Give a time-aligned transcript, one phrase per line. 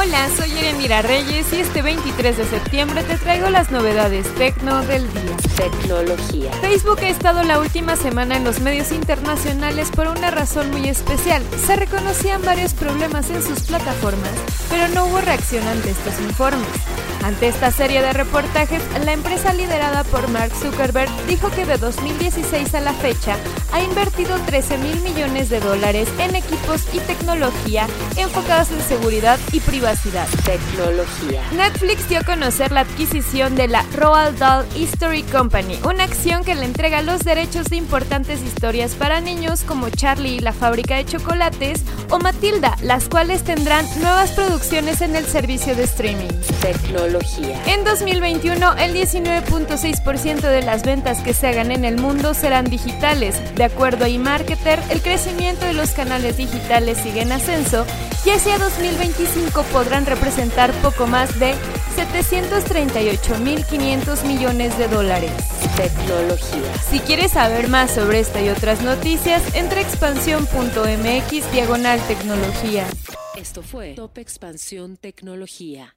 [0.00, 5.12] Hola, soy Erendira Reyes y este 23 de septiembre te traigo las novedades tecno del
[5.12, 5.36] día.
[5.56, 6.52] Tecnología.
[6.60, 11.42] Facebook ha estado la última semana en los medios internacionales por una razón muy especial.
[11.66, 14.30] Se reconocían varios problemas en sus plataformas,
[14.70, 16.68] pero no hubo reacción ante estos informes.
[17.24, 22.72] Ante esta serie de reportajes, la empresa liderada por Mark Zuckerberg dijo que de 2016
[22.76, 23.36] a la fecha
[23.72, 29.58] ha invertido 13 mil millones de dólares en equipos y tecnología enfocados en seguridad y
[29.58, 29.87] privacidad.
[29.88, 31.42] Tecnología.
[31.52, 36.54] Netflix dio a conocer la adquisición de la Roald Dahl History Company, una acción que
[36.54, 41.06] le entrega los derechos de importantes historias para niños como Charlie y la fábrica de
[41.06, 46.28] chocolates o Matilda, las cuales tendrán nuevas producciones en el servicio de streaming.
[46.60, 47.58] Tecnología.
[47.66, 53.36] En 2021, el 19.6% de las ventas que se hagan en el mundo serán digitales.
[53.54, 57.86] De acuerdo a eMarketer, el crecimiento de los canales digitales sigue en ascenso
[58.26, 61.54] y hacia 2025 podrán representar poco más de
[61.94, 65.30] 738.500 millones de dólares.
[65.76, 66.74] Tecnología.
[66.90, 72.88] Si quieres saber más sobre esta y otras noticias, entra a expansión.mx diagonal tecnología.
[73.36, 75.94] Esto fue Top Expansión Tecnología.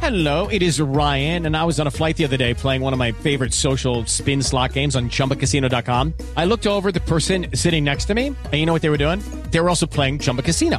[0.00, 2.92] Hello, it is Ryan, and I was on a flight the other day playing one
[2.92, 6.14] of my favorite social spin slot games on chumbacasino.com.
[6.36, 8.90] I looked over at the person sitting next to me, and you know what they
[8.90, 9.20] were doing?
[9.50, 10.78] They were also playing Chumba Casino.